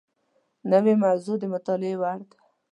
[0.71, 2.37] نوې موضوع د مطالعې وړ ده